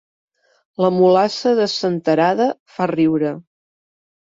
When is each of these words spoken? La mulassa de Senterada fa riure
La 0.83 0.89
mulassa 0.95 1.53
de 1.61 1.67
Senterada 1.75 2.51
fa 2.79 2.91
riure 2.95 3.37